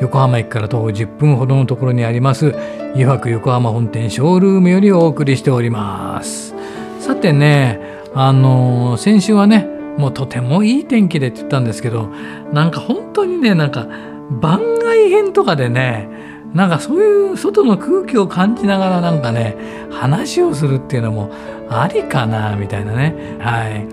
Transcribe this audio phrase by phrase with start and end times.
[0.00, 2.54] 横浜駅から徒歩10分ほどのところにあります
[2.94, 6.54] 油白横浜本店ショールームよりお送りしております。
[7.00, 7.80] さてね
[8.14, 12.08] あの先週はねもうとてもいい天気でって言ったんですけど
[12.52, 13.86] なんか本当にねなんか
[14.30, 16.08] 番外編とかでね
[16.52, 19.56] なんかそういう外の空気を感じながらなんかね
[19.90, 21.30] 話をするっていうのも
[21.68, 23.38] ありかなみたいなね。
[23.38, 23.86] はい。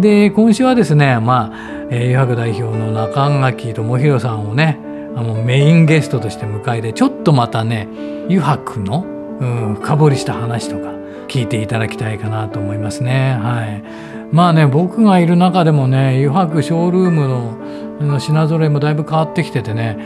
[0.00, 4.78] で今週はですねまあ、えー、油白代表の中垣智弘さんをね
[5.16, 7.88] あのメインゲストとして迎えてちょっとまたね
[8.26, 9.04] 油白の、
[9.40, 10.92] うん、深掘りした話とか
[11.28, 13.82] 聞いていただきたいかなと思いますねはい
[14.34, 19.98] まあね僕がいる中でもね油白ショールームの品揃えもだいぶ変わってきててね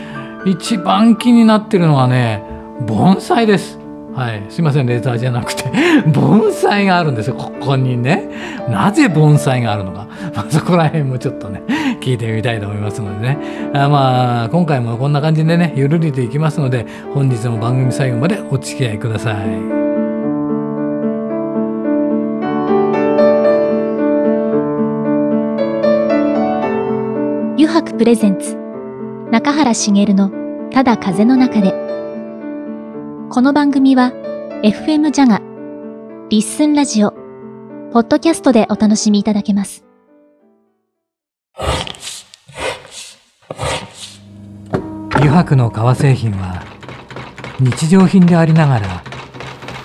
[0.46, 2.42] 一番気になってるのはね
[2.86, 3.87] 盆栽です。
[4.18, 5.70] はい、すいませんレーザーじゃなくて。
[6.12, 8.28] 盆栽があるんですよここにね。
[8.68, 11.62] なぜ盆栽があるのか、 まあ、そこら辺もちょっとね
[12.00, 13.38] 聞いてみたいと思いますのでね。
[13.74, 19.34] あまあ今回もこんな感じでねゆるりといきますので本日も番組最後までお付き合いください。
[27.54, 28.56] 油白プレゼンツ。
[29.30, 30.32] 中原茂の
[30.72, 31.87] ただ風の中で。
[33.30, 34.10] この番組は
[34.62, 35.42] FM ジャガ、
[36.30, 37.10] リッスンラジオ、
[37.92, 39.84] ポッドキャストでお楽しみいただけます。
[45.12, 46.64] 油白の革製品は
[47.60, 49.04] 日常品でありながら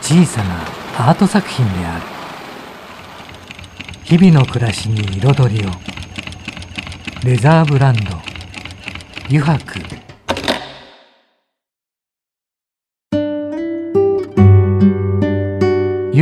[0.01, 2.05] 小さなアート作品である。
[4.05, 5.69] 日々の暮らしに彩りを。
[7.25, 8.01] レザーブランド
[9.27, 10.12] 油白。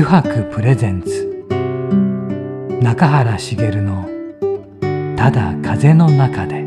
[0.02, 1.46] 油白プレゼンツ。
[2.82, 4.10] 中原茂の
[5.16, 6.66] 「ただ風の中で」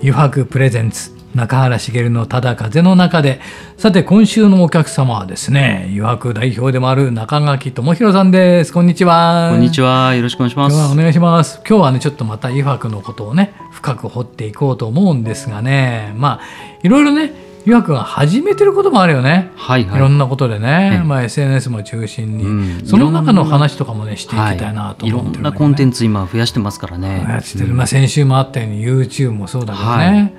[0.00, 3.40] 油白プレゼンツ中原茂のただ風の中で。
[3.76, 8.72] さて今週のお客様はですね油白代表でもある中垣智弘さんです。
[8.72, 9.50] こんにちは。
[9.52, 10.14] こんにちは。
[10.14, 10.92] よろしくお願いします。
[10.94, 11.60] お願いします。
[11.68, 16.14] 今日はねちょっとまた油白のことをね深く掘っていこうと思うんですがね。
[16.16, 27.26] まあいろいろね岩君が始めてることもあるよね、はいはい、いろんなことでね、まあ、SNS も中心に、うん、その中の話とかもねしていきたいなと思ってる、ねはい、いろんなコンテンツ今増やしてますからね。
[27.28, 30.34] やってる、まあ、先週もあったように YouTube もそうだけどね、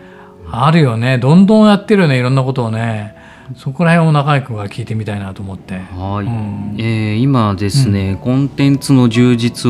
[0.45, 1.17] はい、あるよね。
[1.17, 2.17] どんどんやってるよね。
[2.17, 3.17] いろんなことをね。
[3.55, 5.75] そこら辺を中居君が聞いてみたいなと思って。
[5.75, 6.25] はい。
[6.25, 9.69] うん、えー、今ですね、うん、コンテンツの充実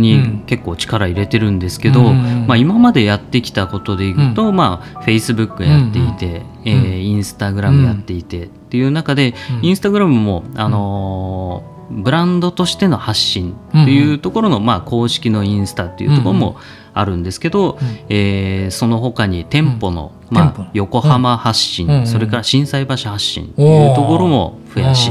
[0.00, 16.56] に結構力入れてるんですけど、うん、まあ今までやってきたことでいくと、まあ Facebook やっていて、えー、インスタグラムやっていてっていう中で、インスタグラムもあのーブランドとしての発信っていうところの、まあ、公式のインスタっていうところも
[16.92, 25.10] あるんですけど、うん、えー、その他に店舗の、うん、まあ、横浜発信、うん、それから心斎橋発信っていうところも増やし、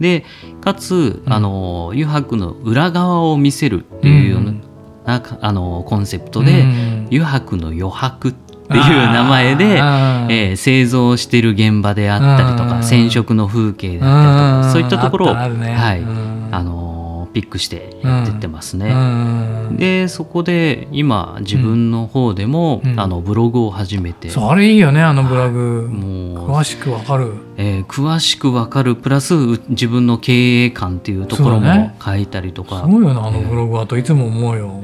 [0.00, 0.24] で
[0.60, 4.40] かつ、あの油白の裏側を見せるっていうよう
[5.06, 6.64] な、あのコンセプトで、
[7.08, 8.34] 油白の余白っ
[8.70, 16.02] ていう名前で、えー、製造してる現場であったりとか染色の風景であったりとかそういったところを、ね、はい、
[16.52, 18.90] あのピックしてやってってますね。
[18.90, 24.30] うん、でそこで今自分の方でも、うん、あのブログを始めて。
[24.30, 29.34] それいいよねあのブログ、もう詳しくわかる、えー、詳しくわかるプラス
[29.68, 34.82] 自分の経営観っていうところも書いたりとか、ね、すごいよなあのブログはといつも思うよ、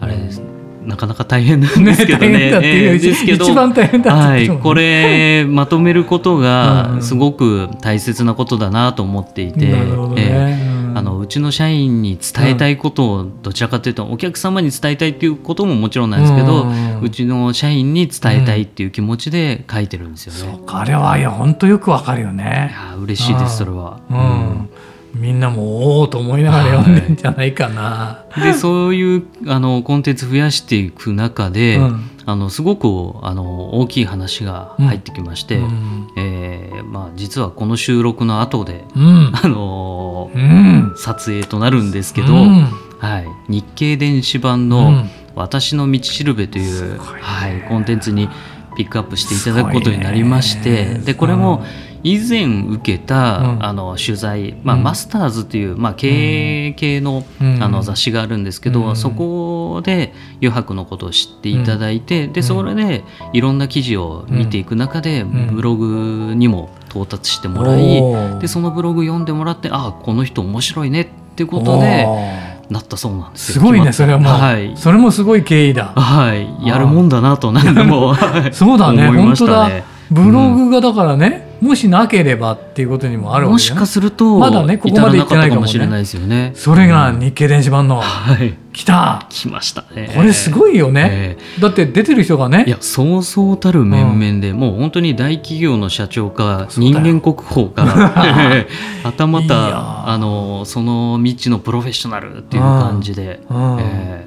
[0.00, 2.50] あれですねなかなか大変なんですけどね。
[2.60, 9.72] ねですけど、一番大変だはい、これまとめることがすごく大切なことだなと思っていて、ね
[10.16, 16.66] えーあのうちの社員に伝えたいことをどちらかというと、お客様に伝えたいっていうことももちろんなんですけど、
[17.00, 20.60] うちの社員に伝えたいっていう気持ちで書いてるんですよね。
[20.66, 22.70] あれはいや本当よくわかるよね。
[22.70, 24.00] いや嬉しいですそれは。
[24.10, 24.68] うん
[25.14, 28.24] みんなもおおと思いながら読んでんじゃないかな。
[28.30, 32.86] はい、でそういうあのコンテンツ増やしていく中で、うん、あのすごく
[33.22, 40.30] あの大きい話が入ってきまして、うん、えー、まあ、実はこの収録の後で、うん、あの、
[40.96, 45.04] 撮影となるんですけど、はい、日経電子版の,、
[45.34, 48.28] 私の道しるべ」という、はい、コンテンツに
[48.76, 51.64] ピックアップしていただくことになりましてでこれも
[52.04, 53.64] 以前受けた、うん。
[53.64, 54.82] あの取材、まあうん。
[54.82, 57.62] マスターズという、まあ、経営系の,、うん。
[57.62, 58.96] あの雑誌があるんですけど、うん。
[58.96, 65.54] そこで余白のことを知っていただいて、でそれでいろんな記事を見ていく中で、ん。
[65.54, 72.06] ブログにも到達してもらい、でそのブログ読んでもらってああこの人面白いねっていうことで
[72.68, 74.76] なったそうなんですすごいねそれはもう、はい。
[74.76, 75.92] それもすごい経緯だ。
[75.94, 78.14] はい、やるもんだなと何度も
[78.52, 79.70] そうだね思いまし本当だ。
[80.10, 86.50] ブログがだからね、もしなければっていうことにもあるわけじゃないもしかするとまだねここまで行ってないかもしれないですよね。
[86.56, 89.26] それが日経電子版の、はい、来た。
[89.30, 90.10] 来ましたね。
[90.12, 92.64] これすごいよね、えだって出てる人がね。
[92.66, 97.84] えいやそうそうたる面々で、もう本当に大企業の社長か人間国宝か
[99.04, 100.08] はたまたー。
[100.08, 103.78] あのその道のプロフェッショナルっていう感じで、うん。
[103.78, 104.26] え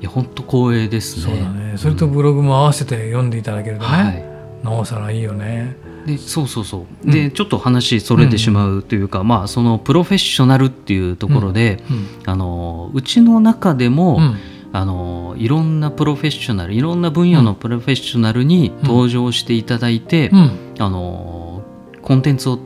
[0.00, 1.22] いや本当光栄ですね。
[1.24, 1.72] そうだね。
[1.74, 4.64] それとブログも合わせて読んでいただけるとね、はい。
[4.64, 7.10] なおさらいいよねでそうそうそう。
[7.10, 12.06] で、ちょっと話それてしまうというか、まあそのプロフェッショナルっていうところで、うん。
[12.26, 14.36] あのうちの中でも、うん。
[14.70, 20.50] あのいろんなプロフェッショナルいろんな分野のプロフェッショナルに登場していただいて、うん。
[20.78, 21.62] あの
[22.02, 22.58] コンテンツを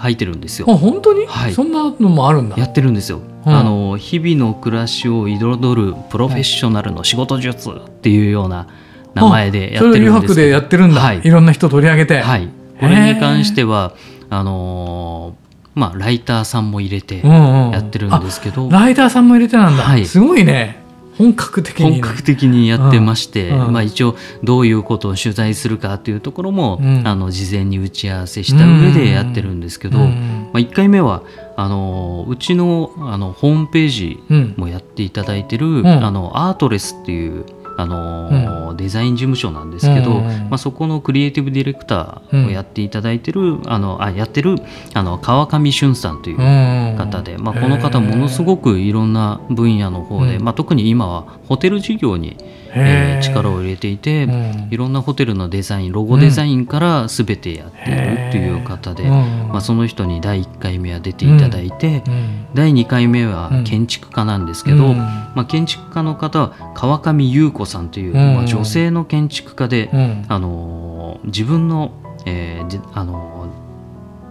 [0.00, 0.66] 書いてるんですよ。
[0.68, 1.52] あ本当に、はい。
[1.52, 2.56] そんなのもあるんだ。
[2.56, 3.52] やってるんですよ、うん。
[3.52, 8.68] あの日々の暮らしを彩るプロフェッショナルの仕事術っていうような
[9.14, 11.20] 名前でやってるんですそれを余白でやってるんだ、はい。
[11.22, 12.48] い、ろんな人取り上げて、はい、
[12.80, 13.94] これに関しては
[14.30, 20.04] あのーまあライターさんも入れてうんうんやってるんですけど、あライターさんも入れてなんだ、はい。
[20.04, 20.80] すごいね。
[21.16, 23.72] 本格的にね、本格的にやってまして、うんうん。
[23.72, 27.02] まあ、一応どういうことを取材するかっていうところも、うん。
[27.06, 31.22] あの事前に打ち合わせした上でやってるんですけど、うんまあ、1回目は
[31.56, 34.54] あのうちのあのホームページうん。
[34.56, 35.86] もやっていただいてる、ん。
[35.86, 37.44] あのアートレスっていう
[37.80, 40.18] あの、デザイン事務所なんですけど、うん。
[40.18, 44.56] うんうんまあ、そこのクリエイティブディレクターをやっていただいてる、あのあやってる
[44.94, 46.96] あの川上俊さんといううん。
[46.96, 50.44] 方で、まあ、この方ものすごくいろんな分野の方で、うん。
[50.44, 52.36] まあ、特に今はホテル事業に、
[52.74, 54.68] えー力を入れていて、うん。
[54.70, 59.10] いろんなホテルのデザインロゴデザインから全てやっているっていう方で、うん。
[59.48, 62.46] まあ、その人に第1回目は出ていただいて、うん。
[62.54, 64.96] 第2回目はうん建築家なんですけど、うん。
[64.96, 68.34] まあ、建築家の方は川上優子さんという、うん。
[68.36, 70.24] まあ、女性の建築家で、うん。
[70.28, 71.92] あのー自分の,、
[72.24, 73.50] えーじあのー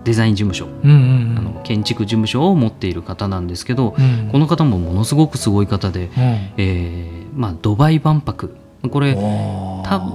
[0.06, 1.36] デザイン事務所、うんうん。
[1.38, 4.30] あの建築事務所を持っている方なんですけど、うん。
[4.31, 6.09] この方もものすごくすごい方で、うん。
[6.57, 8.53] えーまあ、ドバイ万博。
[8.91, 9.21] これた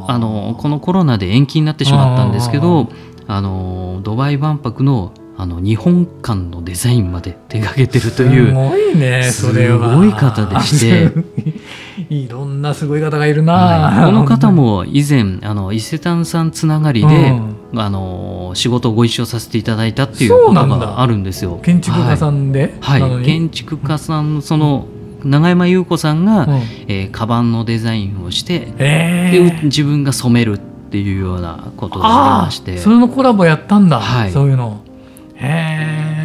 [0.09, 2.89] あのこのコロナで延期になってしまったんですけど
[3.27, 8.49] あのドバイ万博のあの日本館のデザインまで手掛けてるという。
[8.49, 9.91] すごいねそれは。
[9.91, 11.11] すごい方でして。
[12.09, 14.07] いろんなすごい方がいるな、はい。
[14.07, 17.33] この方も以前あの伊勢丹さんつながりで、
[17.75, 21.59] あの仕事をご一緒させていただいたっていうそことがあるんですよ。
[21.63, 24.87] 建築家さんで、はい、はい建築家さんその
[25.25, 26.55] 永山優子さんが、うん。
[26.89, 32.79] えーカバンのデザインをして、えー、自分が染めるっていうようなことをしてまして。
[32.79, 34.33] それのコラボやったんだ、はい。
[34.33, 34.83] そういうの。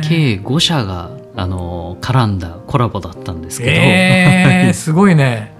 [0.01, 5.53] 計5社があの絡んだコラボだったんですけど、えー、 すごいね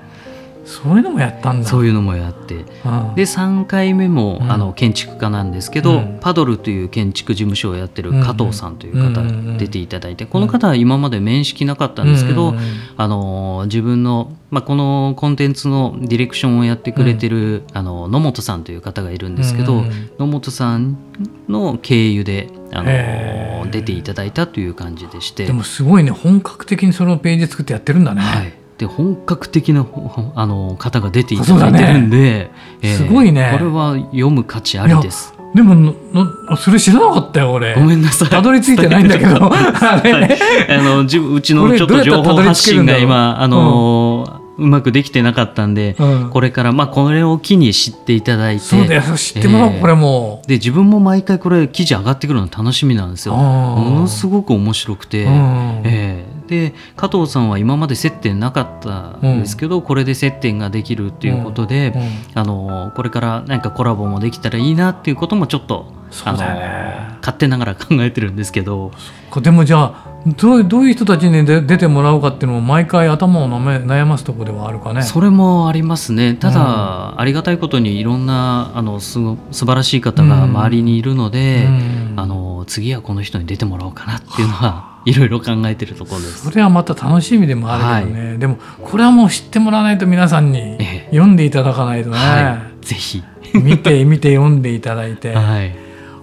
[0.70, 1.68] そういうのもやったんだ。
[1.68, 2.56] そういうのもやって。
[2.56, 2.64] うん。
[3.16, 4.52] で3回目も、うん。
[4.52, 6.20] あの建築家なんですけど、うん。
[6.22, 9.24] パドルという建築事務所をやってる加藤さんという方
[9.58, 12.54] 出ていただいて、この方は今まで面識なかったんですけど、
[12.98, 19.84] あの自分の、まあ、このコンテンツのディレクションをやってくれてる、あの野本さんという方がいるんですけど、
[20.20, 20.98] 野本さん
[21.48, 25.48] の経由であの出ていただいたという感じでして。
[25.48, 32.50] でもすごいね本格的にそのページ作ってやってるんだね、はい、で本格的なほあの方が出ていただいてるんで、
[32.82, 33.50] えーすごいね。
[33.52, 35.34] これは読む価値ありです。
[35.54, 37.76] でもののそれ知らなかったよ俺。
[37.76, 38.30] ごめんなさい。
[38.30, 39.52] たどり着いてないんだけど。
[39.52, 40.40] あれね。
[40.70, 46.30] あの自分うちのちょっと情報発信が今あの、うまくできてなかったんで、うん。
[46.30, 49.02] これからまあこれを機に知っていただいてそうだよ。
[49.18, 53.36] 知ってもらおう、えーこれもで自分も毎回これ記事上がってくるの楽しみなんですよ。
[53.36, 55.82] ものすごく面白くて、うん。
[55.84, 68.92] えーで加藤さんは今まで接点なかったんですけど、これで接点ができるっていうことで、うんあのこれから何かコラボもできたらいいなっていうこともちょっとそうだよね勝手ながら考えてるんですけど。
[69.42, 75.04] でもじゃあどうどういう人たちに出てもらうかっていうのも毎回頭を悩ますところではあるかね。
[75.04, 76.34] それもありますね。
[76.34, 76.64] ただ、う
[77.16, 86.46] ん、ありがたいことにいろんなあのす素晴らしい方が周りにいるので、うん、あの次はこの人に出てもらおうかなっていうのはいろいろ考えてるところです。
[86.46, 90.78] それはまた楽しみでもあるけどね、はい、でもこれはもう知ってもらわないと皆さんに
[91.12, 93.24] 読んでいただかないとね、はい、ぜひ。
[93.54, 95.76] 見て見て読んでいただいて、はい、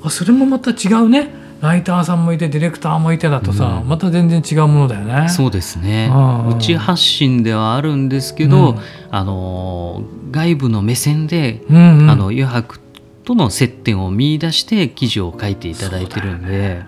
[0.05, 1.47] あそれもまた違うね。
[1.61, 5.29] ライターさんもいてディレクターもいてだとさ、うん、また全然違うものだよね。
[5.31, 6.13] そうですね、
[6.49, 8.79] うち発信ではあるんですけど、うん、
[9.11, 12.79] あの外部の目線で、うんうん、あの余白
[13.25, 16.83] との接点を見出して記事を書いていただいてるんで。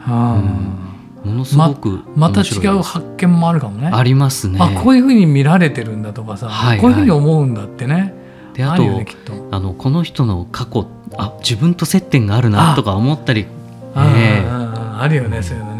[1.24, 3.90] ものすごくまた違う発見もあるかもね。
[3.92, 4.58] ありますね。
[4.60, 8.14] あこういうふうに見られてるんだとかさ、はいはい、こういうふうに思うんだってね。
[8.54, 9.06] であと、ね、
[9.52, 13.46] あのこの人の過去あ自分と接点があるなとか思ったり
[13.96, 15.77] えー、あるよねそういうのね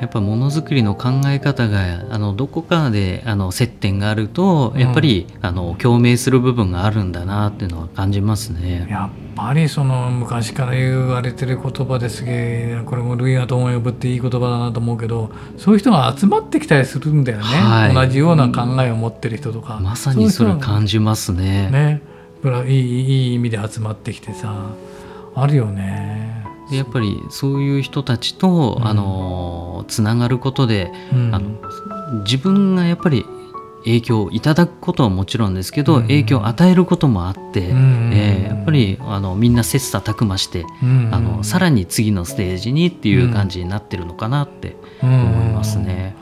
[0.00, 8.86] やっぱものづくりの考え方があのどこかであの接点があるとやっぱり、うん、あの共鳴する部分があるんだなっていうのは感じますね。
[8.90, 21.70] やっぱりその昔から言われてる言葉ですげえこれも類が友呼ぶっていい言葉だなと思うけどそういう人が集まってきたりするんだよね、はい、同じような考えを持ってる人とか、まさにそれ感じますね。
[21.70, 22.02] ね
[22.66, 24.70] いいいい意味で集まってきてさ
[25.34, 31.50] あるよねやっぱりそういう人たちと、うん、あのつながることで、うん、あの
[32.22, 33.24] 自分がやっぱり
[33.84, 46.16] 影響をいただくことはもちろんですけど、うん、影響を与えることもあって、うん、えー、やっぱりあのみんな切磋琢磨して、うん、あのさらに次のステージにっていう感じになってるのかなって思いますね。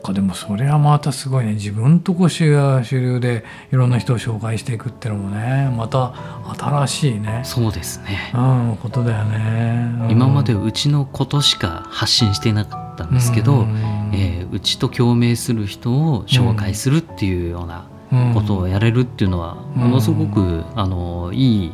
[0.00, 1.52] かでもそれはまたすごいね。
[1.52, 6.14] 自分とこ主が主流でいろんな人を紹介していくっていうのもねまた
[6.58, 7.42] 新しいね。
[7.44, 17.86] そうですね、うん、ことだよね、うん、今までうちのことしか発信していなかったんですけど、うん、えー、うちと共鳴する人を紹介するっていうような
[18.34, 21.72] ことをやれるっていうのはものすごく、あのいい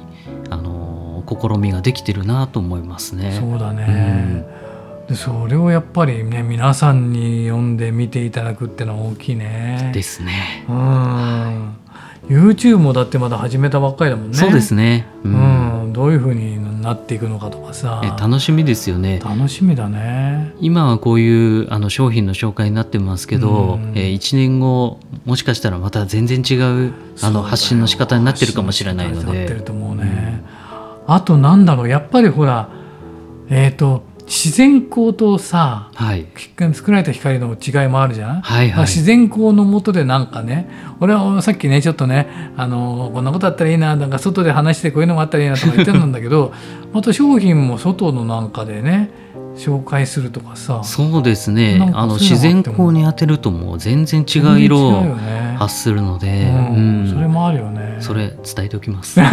[0.51, 3.33] あの試みができてるなと思いますね。
[3.33, 4.45] そうだね、
[5.09, 9.93] でそれをやっぱりね皆さんに読んで見ていただくっていうのは大きいね。
[9.95, 10.65] ですね。
[10.69, 11.77] うん。
[12.29, 14.37] YouTube もだってまだ始めたばっかりだもんね。
[14.37, 15.07] そうですね。
[15.23, 18.03] うん、うん、どういうふうになっていくのかとかさ。
[18.21, 19.21] 楽しみですよね。
[19.21, 20.53] 楽しみだね。
[20.61, 26.55] 今はこういうあの商品の紹介になってますけど、うん、えー、1年後もしかしたらまた全然違
[26.89, 29.27] うあの発信の仕方になってるかもしれないので。
[29.27, 30.43] なってると思うね。
[31.07, 32.71] うん、あとなんだろうやっぱりほら
[33.51, 34.16] えっ、ー、と。
[34.27, 36.27] 自然光とさ、はい、
[36.75, 40.69] 作られた光の違いもあるじゃん、はいはい、自然光のもとでなんかね
[41.01, 46.53] 俺はさっきねちょっとねあのこんなことあったらいいななんか外で話してこういうのもあったらいいなとか言ってたんだけど
[46.93, 49.11] また商品も外のなんかでね
[49.57, 50.83] 紹介するとかさ。
[50.85, 51.91] そうですね。
[51.95, 55.17] あの自然光に当てるともう全然違う色を
[55.57, 59.21] 発するので、ねうん、それもあるよねそれ伝えておきます。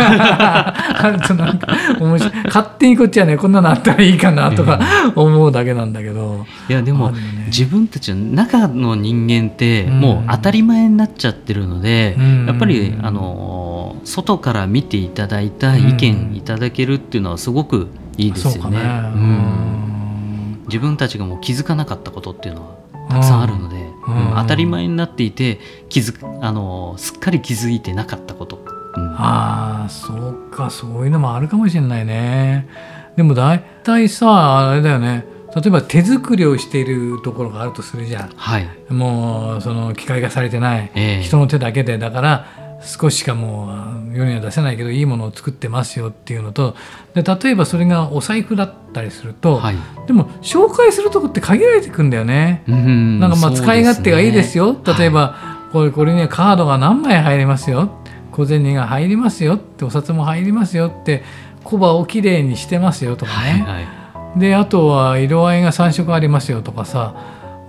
[2.46, 4.80] 勝手にこっちはねこんなのあったらいいかなとか
[5.16, 18.78] 思うだけなんだけど、いやでも、ね、自分たちの中の人間ってもう当たり前になっちゃってるので、うん、やっぱりあの外から見ていただいた意見いただけるっていうのはすごくいいですよね。
[18.78, 18.84] ね。
[18.84, 20.64] うん。
[20.68, 22.76] 自分たちがもう気づかなかったことっていうのは
[23.10, 24.30] たくさんあるので、うん。
[24.30, 32.68] うん、当たり前になっていて気づあのすっかり気づいてなかったこと、うん、ああそうかそういうのもあるかもしれないね。
[33.16, 35.26] でも大体さあれだよね。
[35.56, 42.00] 例えば手作りをしているところがあるとするじゃん、はい、もうその機械化されてない、えー、人の手だけで。
[42.00, 42.48] だから
[42.86, 43.74] 少ししかも
[44.14, 46.76] う世には出せないけどいいものを作ってますよっていうのと
[47.14, 49.76] で例えばそれがお財布だったりすると、はい、
[50.08, 52.64] でも紹介するとこって限られてくんだよね。
[52.70, 57.90] んなんかまあ使い勝手がいいですよ、ね、例えば、はい、これこれにはカードが何枚入りますよ。
[58.32, 59.56] 小銭が入りますよ。
[59.56, 61.24] ってお札も入りますよって
[61.64, 67.16] 小刃をきれいにしてますよとかね、はいはい、であとは色合いが3色ありますよとかさ。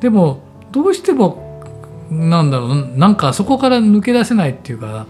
[0.00, 0.40] でも
[0.73, 1.43] どうしても
[2.11, 5.06] なんだろうなんかそこから抜け出せないっていうか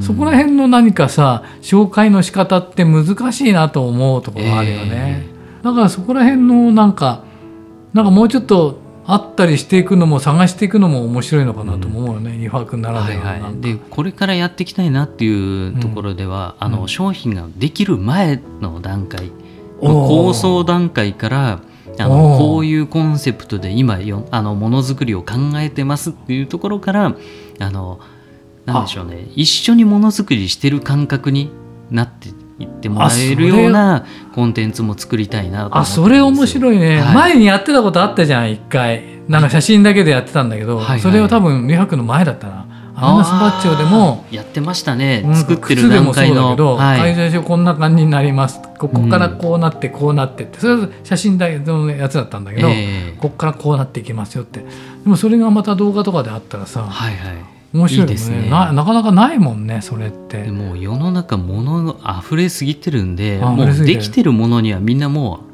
[0.00, 7.24] そこら辺の何かさ紹介の仕方って難しいなと思うところがあるよね、えー、だからそこら辺のなんか
[7.92, 19.32] なんかもうちょっとあったりしていくのも探していくのも面白いのかなと思うよね、うん、イファ君ならでは、はいはい、でこれからやっていきたいなっていうところでは、うん、あの商品ができる前の段階、
[19.80, 21.60] 構想段階から
[21.98, 27.14] あのこういうコンセプトで今よあのものづくりを考えてますっていうところから
[27.58, 28.00] あの
[28.64, 29.26] なんでしょうね。
[29.34, 31.50] 一緒にものづくりしてる感覚に
[31.90, 32.28] なって
[32.58, 39.18] 行ってもらえるようなコンテンツも作りたいなとあそれ面白いね、はい、前にやってたことあったじゃん一回。
[39.28, 42.66] なんか写真だけでやってたんだけど、はいはい、それは多分美白の前だったな
[43.00, 45.24] アナスバッチョでもやってましたね。
[45.34, 48.60] 作ってる段階の、はい、解消こんな感じになります。
[48.78, 54.60] ここからこうなってこうなってって、それは写真だけのやつだったんだけど、えー、ここからこうなっていきますよって。
[54.60, 54.66] で
[55.06, 57.36] もそれがまた動画とかであったらさ、はいはい、
[57.72, 58.50] 面白いですね。
[58.50, 60.44] ななかなかないもんねそれって。
[60.50, 65.47] もう世の中物が溢れすぎてるんでもうできてるものにはみんなもう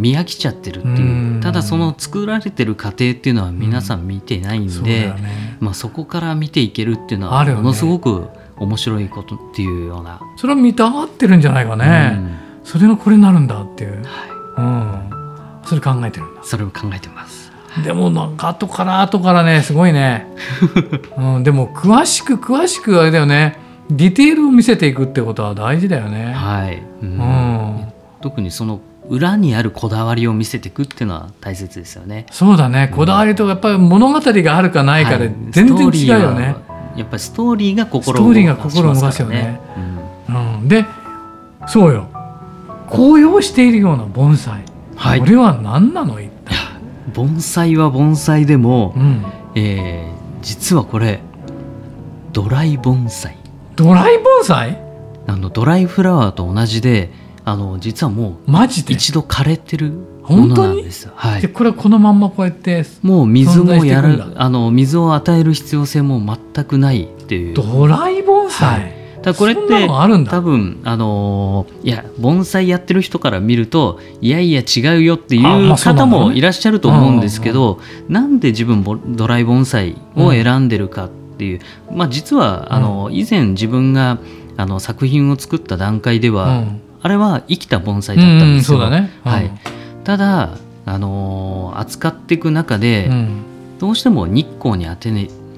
[0.00, 1.40] 見飽きちゃってるっていう。
[1.40, 14.30] ただその作られてる過程っていうのは皆さん見てないんで、うんそね、まあ、そこから見ていけるっていうのはものすごく面白いことっていうような、それは見たがってるんじゃないかね、うん、それがこれになるんだっていう、はい。
[14.56, 16.42] うん、それ考えてるんだ。
[16.44, 17.50] それを考えてます。
[17.84, 20.26] でもなんか後から後からねすごいね、
[21.16, 23.58] うん、でも詳しく詳しくあれだよね。
[23.90, 26.32] ディテールを見せていくってことは大事だよね。
[26.32, 28.80] はい、うん、特にその
[29.10, 32.26] 裏にあるこだわりを見せていくっていうのは大切ですよね。
[32.30, 35.04] そうだね、こだわりとやっぱり物語があるかない。
[35.04, 36.54] かで全然違うよね。
[36.68, 39.60] はい、やっぱりストーリーが心を動かす、ね、ストーリーが心を動かすよね。
[40.28, 40.86] うん、うん、で
[41.66, 42.08] そうよ。
[42.88, 44.64] 紅葉しているような盆栽、
[44.96, 46.56] はい、これは何なの一体？
[47.12, 49.24] 盆栽は盆栽でも、うん、
[49.56, 51.20] えー、実はこれ
[52.32, 53.36] ドライ盆栽。
[53.74, 54.80] ドライ盆栽？
[55.26, 57.10] あのドライフラワーと同じで
[57.50, 58.94] あの実はもうマジで？
[58.94, 59.90] 一度枯れてる
[60.22, 61.10] ものなんです。
[61.14, 66.20] はい、でこれはこのまんまこうやってもう水もやるあの水を与える必要性も
[66.54, 67.54] 全くないっていう。
[67.54, 69.00] ドライ盆栽、はい。
[69.22, 84.18] だこれって多分あのー、いや盆栽やってる人から見るといやいや違うよっていう方もいらっしゃると思うんですけど、なんで自分ドライ盆栽を選んでるかっていう、うん、まあ、実はあの以前自分が
[84.56, 88.90] あの作品を作った段階では、うんあれは生きた盆栽だったんですよ。
[88.90, 89.10] ね。
[89.24, 89.50] はい、
[90.04, 93.42] ただ、あのー、扱っていく中で、うん、
[93.78, 95.10] どうしても日光に当て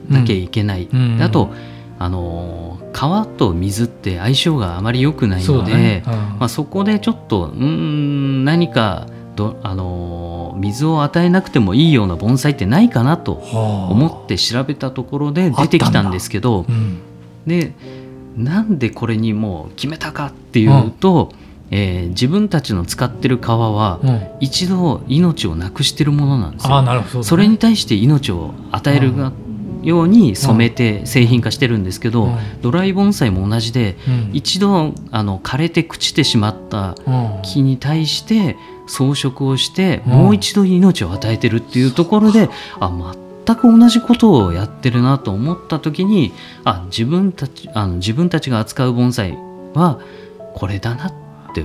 [0.08, 1.52] なきゃいけない、うん、あと、
[1.98, 6.02] あのー、川と水って相性があまり良くないので、ね。
[6.06, 9.06] うん、まあ、そこでちょっとうん何か
[9.36, 16.66] ど、あのー、水を与えなくてもいいような盆栽ってないかなと思って調べたところで出てきたんですけど、
[17.46, 17.72] で
[18.36, 21.32] なんでこれにもう決めたかっていうと、
[21.70, 24.00] うん、えー、自分たちの使ってる革は
[24.40, 26.82] 一度命をなくしてるものなんですよ。
[26.82, 29.32] ね、それに対して命を与えるが、
[29.82, 36.94] ように染めて製品化してるんですけど、うん、ドライ盆栽も同じで、うん、一度あの枯れて朽ちてしまった
[37.42, 42.88] 木に対して装飾をして、もう一度命を与えてるっていうところで、あ
[43.46, 46.32] 全く同じことをやってるなと思った時に
[46.64, 49.32] あ自分たちあの自分たちが扱う盆栽
[49.74, 50.00] は
[50.54, 51.12] これだなっ
[51.54, 51.64] て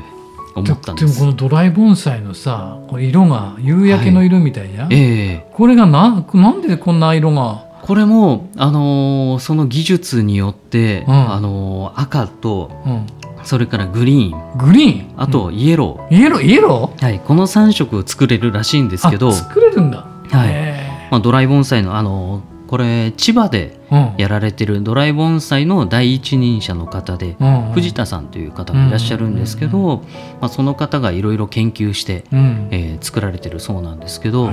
[0.56, 1.20] 思ったんです。
[1.20, 5.46] でもこのドライ盆栽のさこれ色が夕焼けの色みたいじゃん、はい、え。
[5.52, 7.66] ー、これがななんでこんな色が？
[7.84, 13.06] これも、あのー、その技術によって、うん、あのー、赤と、うん、
[13.46, 14.58] それからグリーン。
[14.58, 15.13] グリーン？
[15.16, 16.42] あとイエロー、イエロー？
[16.44, 17.06] イエロー？
[17.06, 19.32] はいこの3色を作れるらしいんですけど。
[19.32, 20.06] 作れるんだ。
[20.32, 20.67] はい
[21.12, 23.80] まあ、ドライ盆栽のあのこれ千葉で
[24.17, 27.38] やられてるドライ盆栽の第一人者の方で、
[27.74, 30.04] 藤田さんという方がいらっしゃるんですけど、
[30.41, 32.26] まあ、その方がいろいろ研究して、
[32.72, 34.50] えー、作られてるそうなんですけど、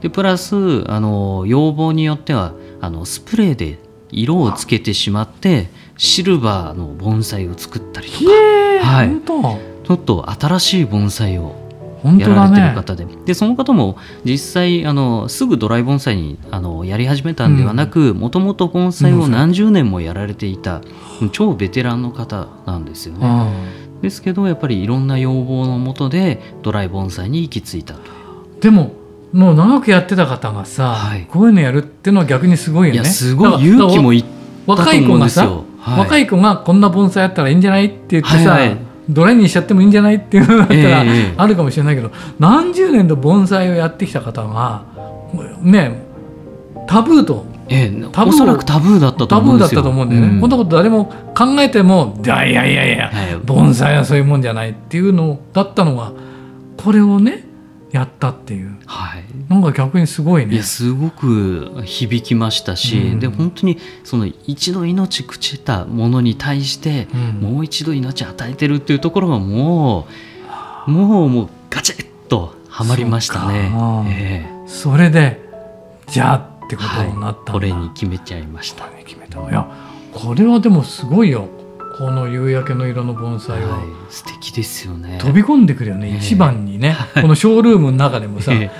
[0.00, 3.78] でプラスあの要望によってはあのスプレーで
[4.10, 5.68] 色をつけてしまって
[5.98, 8.30] シルバーの盆栽を作ったりとか、
[8.80, 9.10] はい、
[9.86, 11.67] ちょっと新しい盆栽を
[12.04, 20.80] やられてる方で,、でその方も実際あのすぐドライ盆栽にあのやり始めたんではなくもともと盆栽を何十年もやられていた、
[21.32, 23.78] 超ベテランの方なんですよね。
[24.02, 28.00] ですけどやっぱりいろんな要望のもとでドライ盆栽に行き着いたと
[28.60, 28.92] でも
[29.32, 33.08] もう長くやってた方がさ、はい、こういうのやるっていうのは逆にすごいよね。
[33.08, 34.24] すごい勇気もいっ
[34.66, 35.46] たと思うんですよ。
[35.46, 40.16] 若い子がさ、はい、若い子がこんな盆栽やったらいいんじゃないって言ってさ、はいはいドライにしちゃってもいいんじゃない？
[40.16, 41.04] っていうのだったら
[41.36, 44.84] あるかもしれないけど、何十年と盆栽をやってきた方が
[45.62, 46.00] ね
[46.86, 47.46] タブーと。
[47.70, 49.82] ええ、タブーおそらくタブーだったと思うんですよ。
[49.82, 51.04] タブーだったと思うんだよね、うん、こんなこと誰も
[51.36, 53.12] 考えてもいやいやいやいや、
[53.44, 56.12] 盆栽はそういうもんじゃないっていうのだったのが
[56.82, 57.44] これをね
[57.90, 60.54] やったっていう、はい、なんか逆にすごいね。
[60.54, 67.06] いやすごく響きましたし、うん、で本当にその一度命朽ちたものに対して、
[67.40, 70.06] もう一度命与えてるっていうところがも
[70.86, 73.70] うもうもうガチッとはまりましたね。
[73.72, 75.40] そ,、えー、それで
[76.08, 78.84] じゃあってことになった、はい、これに決めちゃいました。
[79.06, 79.66] 決めたいや
[80.12, 81.48] これはでもすごいよ
[81.98, 85.18] この夕焼けの色の盆栽は、はい、素敵ですよね。
[85.20, 86.16] 飛び込んでくるよね、ええ。
[86.18, 86.96] 一番にね。
[87.20, 88.70] このショールームの中でもさ、え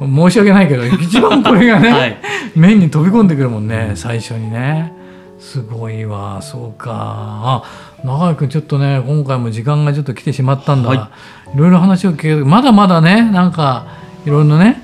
[0.00, 2.18] 申し訳ないけど一番これがね、え はい。
[2.54, 4.92] 目に飛び込んでくるもんね最初にね。
[5.40, 6.92] すごいわそうか。
[6.94, 7.62] あ
[8.04, 12.46] 永井君ちょっとね今回も時間がちょっと来てしまったんだ、、はいろいろ話を聞ける。
[12.46, 13.86] まだまだねなんか
[14.24, 14.80] いろいろね、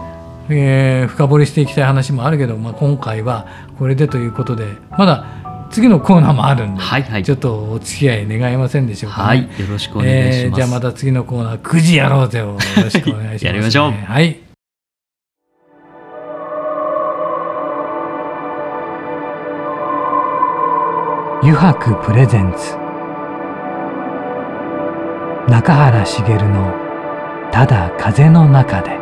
[0.48, 3.46] えー深掘りしていきたい話もあるけど、まあ、今回は
[3.78, 5.24] これでということでまだ
[5.70, 7.24] 次のコーナーもあるんで、はいはい。
[7.24, 13.92] ちょっとお付き合い願えませんでしょうか、ね、はいよろしくお願いします、えーじゃあまた次のコーナー9時やろうぜをよろしくお願いします、 やりましょう。
[13.92, 14.36] はい。
[21.42, 22.76] 油白プレゼンツ。
[25.48, 26.74] 中原茂の
[27.50, 28.98] 「ただ風の中で」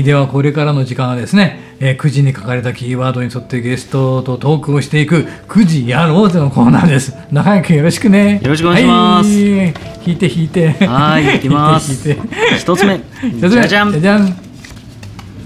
[0.00, 7.16] い、ではこれからの時間はですね、えー、9時に書かれたキーワードに沿ってゲストとトークをしていく9時やろうぜのコーナーです。
[7.32, 8.40] 中井くんよろしくね。
[8.42, 9.74] よろしくお願いしますはい、
[10.06, 10.70] 引いて引いて。
[10.86, 12.16] はいいきます
[12.58, 13.00] 一つ目
[13.38, 14.26] 一つ目じゃじゃんじゃじゃん。
[14.26, 14.32] じ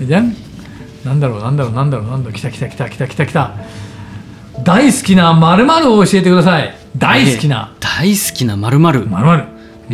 [0.05, 0.35] ゃじゃん。
[1.05, 3.53] なんだろうなんだろうなんだろうなんだろう来た来た来た来た来た来た。
[4.65, 6.75] 大好きなまるまるを教えてください。
[6.97, 9.45] 大好きなえー大好きなまるまるまるまる。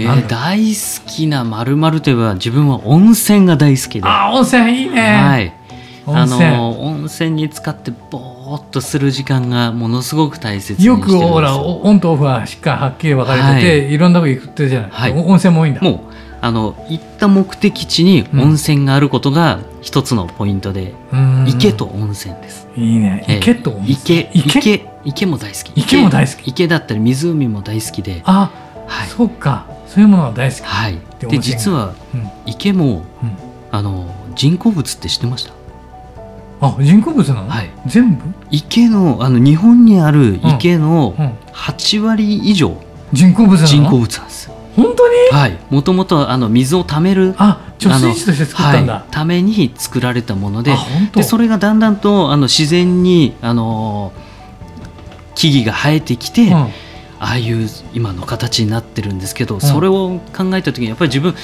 [0.04, 4.08] えー大好きなまるまるといえば自分は温泉が大好きで。
[4.08, 5.00] あ温泉いいね。
[5.00, 5.52] はい。
[6.06, 6.50] あ温泉。
[6.50, 13.98] の温泉に使ってぼーっとする時間がものすごく大切よくほらおオンとオフはしっかりはっきり分かれてて、、はい。
[13.98, 15.12] ろんなとこ行ってるじゃない、はい。
[15.12, 15.80] お温泉も多いんだ。
[15.82, 16.00] もう
[16.40, 21.46] あの行った目的地に温泉があることが一つのポイントで、うん。
[21.48, 22.68] 池と温泉です。
[22.76, 23.24] いいね。
[23.28, 24.20] えー池と温泉。
[24.20, 24.58] 池池？
[24.58, 25.72] 池池も大好き。
[25.74, 26.48] 池も大好き。
[26.48, 28.22] 池だったり湖も大好きで。
[28.24, 28.50] あ、
[28.87, 29.08] はい。
[29.08, 30.98] そっかそういうものが大好き、はい。
[31.20, 32.31] で実はうん。
[32.46, 33.37] 池もうん、
[33.72, 35.53] あの人工物って知ってました？
[36.61, 37.70] あ人工物なの、はい。
[37.87, 42.77] 全部、池のあの日本にある池のうん、8割以上
[43.12, 43.66] 人工物なの？
[43.66, 44.44] 人工物なんです。
[44.44, 45.14] よ本当に？
[45.33, 45.59] はい。
[45.70, 50.74] もともとあの水をためるあ貯水池として作ったんだ、はい、ために作られたもので
[51.14, 54.12] でそれがだんだんとあの自然にあの
[55.35, 56.68] 木々が生えてきて、うん
[57.20, 59.61] ああいう今の形になってるんですけど、ん。
[59.61, 61.35] それを考えた時にやっぱり自分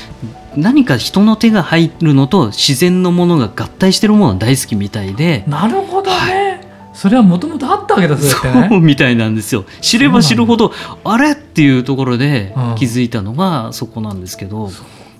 [0.56, 5.44] 何か人の手が入るのと自然のものが合体してるものが大好きみたいで。
[5.46, 6.60] なるほどね、
[6.92, 8.80] それはもともとあったわけだそうね。
[8.80, 9.64] みたいなんですよ。
[9.80, 12.74] 知れば知るほどあれっていうところでうん。
[12.76, 14.70] 気づいたのがそこなんですけど、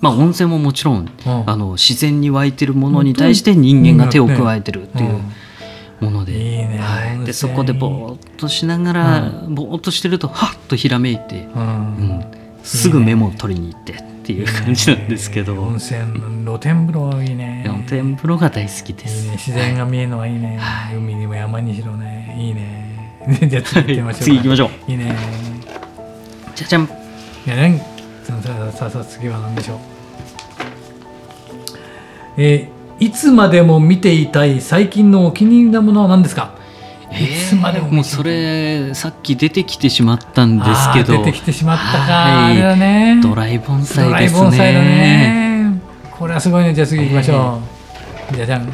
[0.01, 1.51] まあ、温泉ももちろんうん。
[1.51, 5.21] あの自然に湧いてるものに対して人間が手を加えてるっていう
[6.01, 11.65] もので,、いいねはい、でそこでぼーっとしながら、ぼーっとしてるとはっとひらめいて、うん、う
[12.21, 12.25] ん、
[12.63, 16.03] すぐメモを取りに行ってっていう感じなんですけど、温泉
[16.45, 17.63] 露天風呂いいね。
[17.67, 19.27] 露天風呂が大好きでいいす。
[19.27, 19.33] ね。
[19.33, 20.97] 自然が見えるのはいいね、はい。
[20.97, 22.35] 海にも山にしろね。
[22.39, 23.19] いいね。
[23.49, 24.25] じゃあ次行ってみましょうか。
[24.25, 24.91] 次行きましょう。
[24.91, 25.17] いいね。
[26.55, 26.85] じゃじゃん。
[26.85, 26.89] い
[27.47, 27.87] やね
[28.23, 29.79] さあさあさあ次は何でしょう。
[32.39, 36.55] えーいつまでも見ていたい最近のお気に入りなものは何ですか？
[37.11, 41.19] いつまでももうそれさっき出てきてしまったんですけど。
[41.19, 42.57] 出てきてしまったか、はい。
[42.79, 43.21] ね。
[43.23, 44.59] ドライ盆ド栽ですね。
[44.59, 45.81] ね。
[46.11, 46.75] これはすごいね。
[46.75, 47.61] じゃあ次行きましょ
[48.33, 48.67] う、じゃじゃん。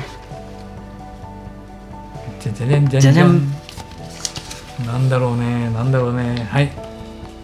[2.41, 3.03] じゃじゃじゃんじゃん。
[3.03, 3.53] じゃじゃん。
[4.87, 5.69] なんだろうね。
[5.71, 6.47] なんだろうね。
[6.51, 6.71] はい。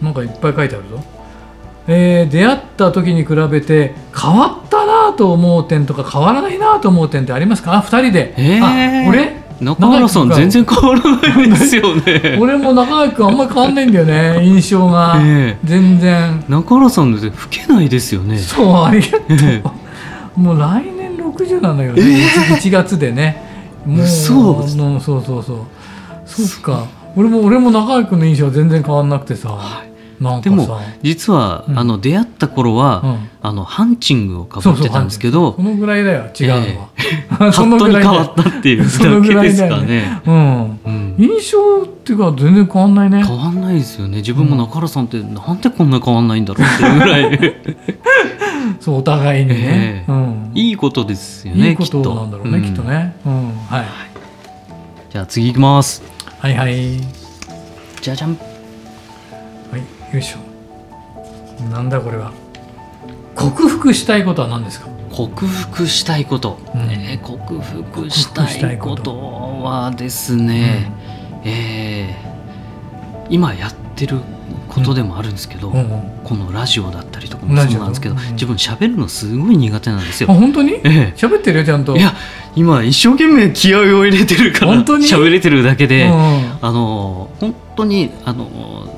[0.01, 1.03] なんかいっぱい書いてあるぞ。
[1.87, 4.86] えー出会った時に比べて変わったな
[5.17, 7.73] と思う点とか変わらないなと思う点ってありますか？
[7.73, 9.05] あ二人で、えー。
[9.05, 9.45] あ俺？
[9.59, 12.37] 中原さん全然変わらないですよね。
[12.39, 15.67] 俺も中垣君あんまり変わんないんだよね印象が、ええ。
[15.67, 16.43] 全然。
[16.47, 18.37] 中原さんだって老けないですよね。
[18.37, 19.63] そうありがとう、え
[20.35, 23.41] もう来年60なんだよね、1, 月でね。
[23.83, 24.67] もう嘘もう
[25.01, 25.57] そうそうそう。
[26.25, 26.83] そっか。
[27.15, 29.81] 俺も俺も中垣君の印象は全然変わんなくてさ、なんかさ
[30.41, 31.79] でも実は、うん。
[31.79, 33.29] あの出会った頃は、うん。
[33.41, 36.89] あのハンチングをかぶってたんですけどそのぐらいだよ違うのは、
[37.29, 38.11] ハ そットに変のぐらいだよ。
[38.13, 38.85] わったっていうだ
[39.21, 40.21] けですかね。
[40.25, 41.15] うんうん。
[41.17, 43.23] 印象っていうか全然変わんないね。
[43.23, 44.17] 変わんないですよね。
[44.17, 47.53] 自分も中原さんってなんでこんな変わんないんだろうっていうぐらい。
[48.81, 49.55] そうお互いにね。
[49.59, 50.11] え、え。
[50.11, 53.85] うん、いいことですよねいいことなんだろうねきっと、ね、うん、はい。
[55.09, 56.03] じゃあ次行きます。
[56.39, 56.99] はいはい。
[58.01, 58.31] じゃじゃん。
[58.31, 58.39] はい、
[60.13, 61.63] よいしょ。
[61.69, 62.31] なんだこれは。
[63.35, 64.87] 克服したいことは何ですか？
[65.11, 69.17] 克服したいこと、うんえー克服したいいこことと
[69.63, 70.91] はですね、
[71.43, 74.21] えー今やってる
[74.67, 76.03] ことでもあるんですけど、うんうん。
[76.23, 78.33] このラジオだったりとかもそうなんですけど、ラジオうん。
[78.35, 80.31] 自分喋るのすごい苦手なんですよ。
[80.31, 80.73] あ本当に？
[80.73, 81.13] ええ。
[81.15, 81.95] 喋ってるよちゃんと。
[81.95, 82.13] いや
[82.55, 85.05] 今一生懸命気合を入れてるから本当に？
[85.05, 86.57] 喋れてるだけで、うんうん。
[86.61, 88.47] あの本当にあの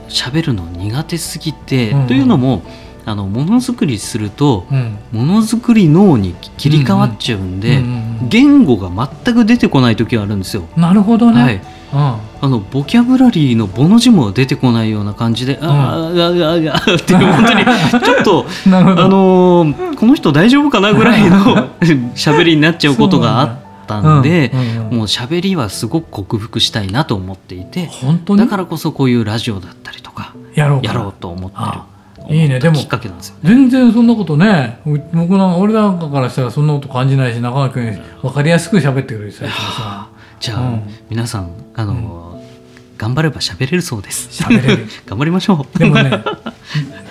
[0.10, 2.08] 喋るの苦手すぎて、うんうん。
[2.08, 2.64] というのも
[3.06, 4.98] あのものづくりするとうん。
[5.12, 10.68] ものづくり脳に切り替わっちゃうんで、うんうんうん言語が全く出てこない時があるんですよ。
[10.76, 17.66] なるほどね、はい、うんあのボキャブラリーのボの字も出てこないような感じで、あーあーあーあーっていう本当に
[18.06, 21.68] ちょっとあのーこの人大丈夫かなぐらいの
[22.16, 23.50] 喋りになっちゃうことがあっ
[23.88, 28.40] たんでうんうんうんもう喋りはすごく克服したいなと思っていて本当に？
[28.40, 30.88] だからこそこういうラジオだったりとかやろうか。
[30.88, 31.86] やろうと思ってあ
[32.30, 32.60] るいいね。
[32.60, 33.50] でもきっかけなんですよね。
[33.50, 40.08] 全然そんなことねう僕なんか俺なんかからしたらそんなこと感じないし中川君分かりやすく喋ってくれる人だからさ
[40.40, 40.82] じゃあ、うん。
[41.10, 42.30] 皆さんあのー
[42.98, 44.44] 頑張れば喋れるそうです。
[44.44, 44.86] 喋れる。
[45.08, 45.80] 頑張りましょう。
[45.80, 46.12] でもね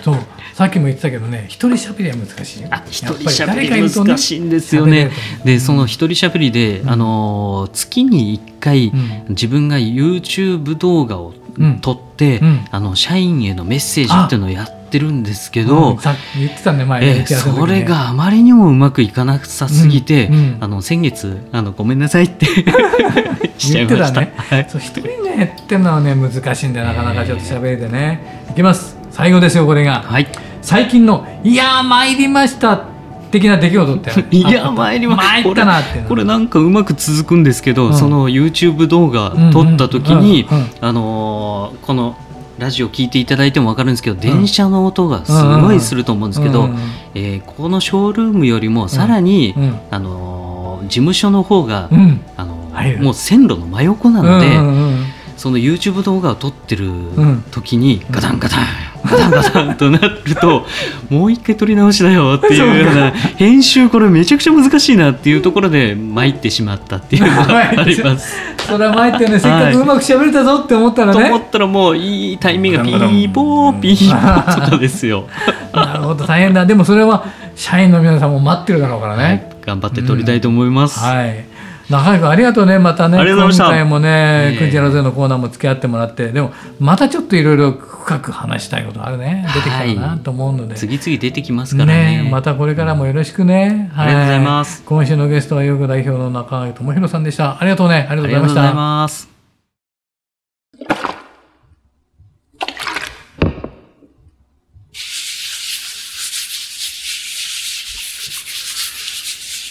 [0.05, 0.19] そう
[0.53, 2.69] さっきも言ってたけどね一人喋りは難しいよ。
[2.71, 5.11] あ一人喋り難しいんですよね。
[5.47, 6.91] でその一人喋りで、うん。
[6.91, 9.25] あのー月に1回、うん。
[9.31, 11.79] 自分が YouTube 動画をうん。
[11.81, 12.61] 撮って、うん。
[12.71, 20.35] あの社員へのメッセージっていうのをやってるんですけど、うんさっき言ってたね前えーそれがあまりにもうまくいかなさすぎて、うん。
[20.35, 22.47] うんあの先月あのごめんなさいって
[23.59, 23.97] しちゃいました。
[23.97, 24.67] 言ってたねはい。
[24.69, 28.47] そう一人ねってのはね難しいんでなかなかちょっと喋りでね。
[28.51, 28.97] いきます。
[29.11, 30.05] 最後ですよこれが。
[30.07, 30.29] はい、
[30.63, 32.85] 最近の「いやー参りました」
[33.31, 37.95] 的な出来事って いや参りま参ったなってこれなんかうまく続くんですけど、うん。
[37.95, 40.47] その YouTube 動画撮った時に、
[40.81, 42.17] あのーこの
[42.59, 46.81] ラジオ聞いていただいても分かるんですけど、電車の音がすごいすると思うんですけど、うんうんうん
[47.15, 49.81] えーここのショールームよりもさらに、うん。
[49.91, 52.21] あのー事務所の方が、うん。
[52.37, 55.05] あのーもう線路の真横なので、うんうんうん
[55.39, 58.65] その YouTube 動画を撮ってる時にガタンガタン
[59.05, 60.67] ガタンガタンとなると
[61.11, 68.37] もう一回撮り直しだよっていうような編集これめちゃくちゃ難しいなっていうところで参ってしまったっていうのがあります。
[68.67, 75.29] それは前ってねせっかくうまく喋れたぞって思ったらとね、思ったらもういいタイミングがピーポーピーポーとかですよ。
[75.73, 76.67] なるほど大変だ。
[76.67, 77.25] でもそれは
[77.55, 79.29] 社員の皆さんも待ってるだろうからはい。
[79.29, 80.99] ね、頑張って撮りたいと思います。
[80.99, 81.58] はい
[81.91, 82.79] 中井君ありがとうね。
[82.79, 83.65] またねありがとうございました。
[83.65, 86.29] 今回もねいえいえ「くんちゃらぜ」のコーナーも付き合ってもらって。
[86.29, 89.47] でもまたちょっといろいろ深く話したいことあるね。
[89.55, 92.29] 出てきたらなと思うので、次々出てきますからね。
[92.31, 94.83] またこれからもよろしくね、ありがとうございます。
[94.85, 97.57] 今週のゲストはよく代表の中井智弘さんでした。
[97.59, 98.07] ありがとうね。
[98.11, 98.61] ありあがとうございました。
[98.61, 99.29] りがとうございます。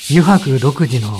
[0.10, 1.20] 油白独自の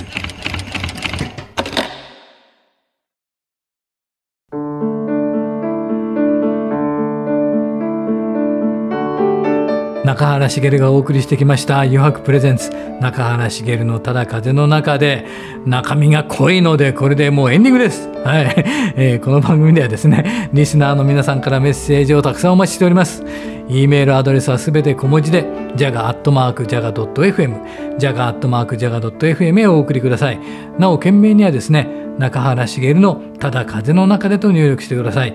[10.21, 12.69] 中原茂がお送りしてきました「余白プレゼンツ。
[12.99, 15.25] 中原茂のただ風の中で」
[15.65, 18.53] 中身が濃いのでこれでもうエンディングです、はい。
[18.95, 23.23] えーこの番組ではですねリスナーの皆さんからメッセージをたくさんお待ちしております。
[23.67, 25.43] e メールアドレスはすべて小文字で
[25.75, 27.55] jaga.jaga.fm
[27.97, 30.39] jaga.jaga.fm へお送りください。
[30.77, 31.87] なお件名にはですね
[32.19, 35.33] 中原茂のただ風の中でと入力してください。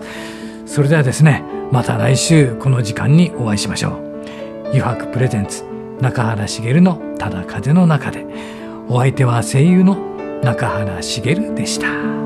[0.65, 4.06] それではですねまた来週この時間にお会いしましょう。
[4.73, 5.65] 油白プレゼンツ
[6.01, 8.27] 中原茂のただ風の中で
[8.89, 9.97] お相手は声優の
[10.43, 12.26] 中原茂でした。